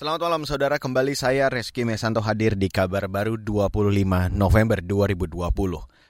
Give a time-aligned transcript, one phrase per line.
[0.00, 5.28] Selamat malam saudara, kembali saya Reski Mesanto hadir di kabar baru 25 November 2020.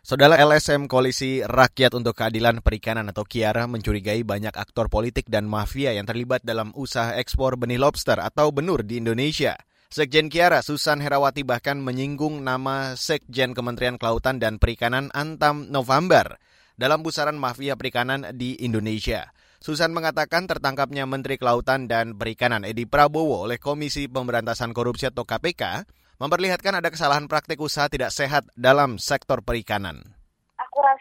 [0.06, 5.90] Saudara LSM Koalisi Rakyat untuk Keadilan Perikanan atau Kiara mencurigai banyak aktor politik dan mafia
[5.90, 9.58] yang terlibat dalam usaha ekspor benih lobster atau benur di Indonesia.
[9.90, 16.38] Sekjen Kiara, Susan Herawati bahkan menyinggung nama Sekjen Kementerian Kelautan dan Perikanan Antam November
[16.78, 19.34] dalam pusaran mafia perikanan di Indonesia.
[19.60, 25.84] Susan mengatakan tertangkapnya Menteri Kelautan dan Perikanan Edi Prabowo oleh Komisi Pemberantasan Korupsi atau KPK
[26.16, 30.19] memperlihatkan ada kesalahan praktik usaha tidak sehat dalam sektor perikanan.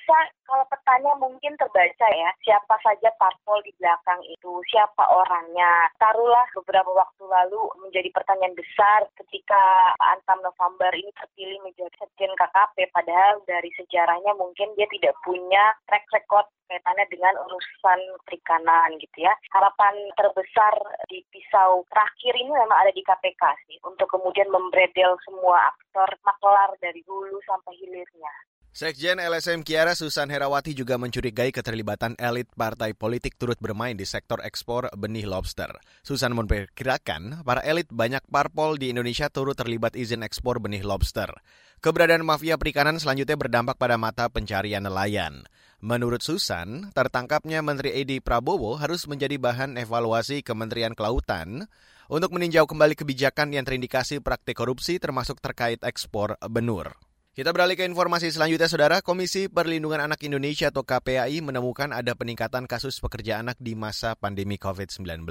[0.10, 5.86] Rasa kalau petanya mungkin terbaca ya, siapa saja parpol di belakang itu, siapa orangnya.
[6.02, 12.90] Taruhlah beberapa waktu lalu menjadi pertanyaan besar ketika Antam November ini terpilih menjadi sekjen KKP,
[12.90, 19.38] padahal dari sejarahnya mungkin dia tidak punya track record kaitannya dengan urusan perikanan gitu ya.
[19.54, 20.74] Harapan terbesar
[21.06, 26.74] di pisau terakhir ini memang ada di KPK sih, untuk kemudian membredel semua aktor maklar
[26.82, 28.34] dari hulu sampai hilirnya.
[28.70, 34.38] Sekjen LSM Kiara Susan Herawati juga mencurigai keterlibatan elit partai politik turut bermain di sektor
[34.46, 35.74] ekspor benih lobster.
[36.06, 41.34] Susan memperkirakan para elit banyak parpol di Indonesia turut terlibat izin ekspor benih lobster.
[41.82, 45.50] Keberadaan mafia perikanan selanjutnya berdampak pada mata pencarian nelayan.
[45.82, 51.66] Menurut Susan, tertangkapnya Menteri Edi Prabowo harus menjadi bahan evaluasi Kementerian Kelautan
[52.06, 57.09] untuk meninjau kembali kebijakan yang terindikasi praktik korupsi termasuk terkait ekspor benur.
[57.40, 59.00] Kita beralih ke informasi selanjutnya, Saudara.
[59.00, 64.60] Komisi Perlindungan Anak Indonesia atau KPAI menemukan ada peningkatan kasus pekerja anak di masa pandemi
[64.60, 65.24] COVID-19.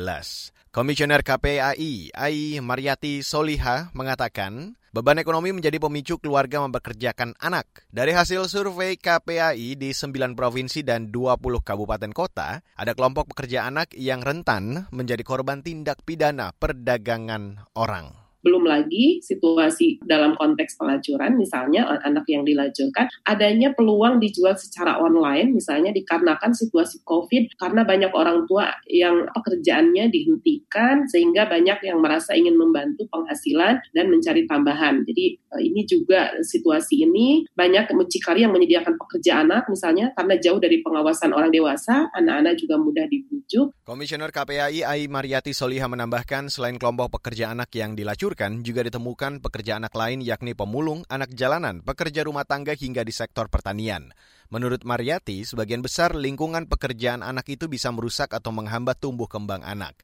[0.73, 7.85] Komisioner KPAI, Ai Mariati Soliha, mengatakan beban ekonomi menjadi pemicu keluarga mempekerjakan anak.
[7.93, 13.93] Dari hasil survei KPAI di 9 provinsi dan 20 kabupaten kota, ada kelompok pekerja anak
[13.93, 18.28] yang rentan menjadi korban tindak pidana perdagangan orang.
[18.49, 25.53] Belum lagi situasi dalam konteks pelacuran, misalnya anak yang dilacurkan, adanya peluang dijual secara online,
[25.53, 32.33] misalnya dikarenakan situasi COVID, karena banyak orang tua yang pekerjaannya dihentikan, sehingga banyak yang merasa
[32.33, 35.05] ingin membantu penghasilan dan mencari tambahan.
[35.05, 40.57] Jadi eh, ini juga situasi ini banyak mucikari yang menyediakan pekerja anak, misalnya karena jauh
[40.57, 43.77] dari pengawasan orang dewasa, anak-anak juga mudah dibujuk.
[43.85, 49.43] Komisioner KPAI Ai Mariati Soliha menambahkan, selain kelompok pekerja anak yang dilacurkan, dihancurkan, juga ditemukan
[49.43, 54.15] pekerja anak lain yakni pemulung, anak jalanan, pekerja rumah tangga hingga di sektor pertanian.
[54.55, 59.99] Menurut Mariati, sebagian besar lingkungan pekerjaan anak itu bisa merusak atau menghambat tumbuh kembang anak.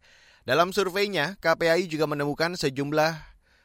[0.44, 3.16] Dalam surveinya, KPAI juga menemukan sejumlah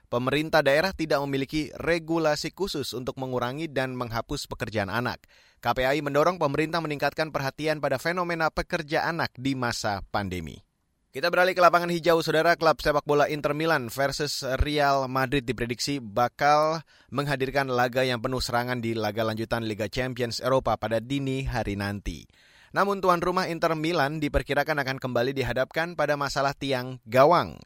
[0.07, 5.25] pemerintah daerah tidak memiliki regulasi khusus untuk mengurangi dan menghapus pekerjaan anak.
[5.59, 10.68] KPAI mendorong pemerintah meningkatkan perhatian pada fenomena pekerja anak di masa pandemi.
[11.09, 15.97] Kita beralih ke lapangan hijau, saudara klub sepak bola Inter Milan versus Real Madrid diprediksi
[15.97, 21.73] bakal menghadirkan laga yang penuh serangan di laga lanjutan Liga Champions Eropa pada dini hari
[21.73, 22.29] nanti.
[22.77, 27.57] Namun tuan rumah Inter Milan diperkirakan akan kembali dihadapkan pada masalah tiang gawang.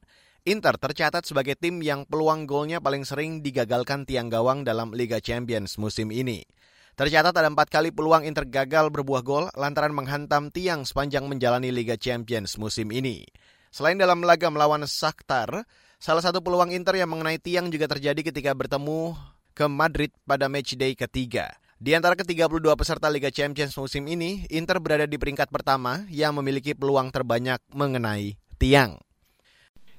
[0.47, 5.75] Inter tercatat sebagai tim yang peluang golnya paling sering digagalkan tiang gawang dalam Liga Champions
[5.75, 6.47] musim ini.
[6.93, 11.97] Tercatat ada empat kali peluang Inter gagal berbuah gol lantaran menghantam tiang sepanjang menjalani Liga
[11.97, 13.25] Champions musim ini.
[13.73, 15.65] Selain dalam laga melawan Shakhtar,
[15.97, 19.17] salah satu peluang Inter yang mengenai tiang juga terjadi ketika bertemu
[19.57, 21.57] ke Madrid pada matchday ketiga.
[21.81, 26.77] Di antara ke-32 peserta Liga Champions musim ini, Inter berada di peringkat pertama yang memiliki
[26.77, 29.01] peluang terbanyak mengenai tiang.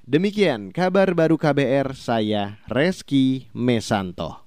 [0.07, 4.44] Demikian kabar baru KBR, saya Reski Mesanto.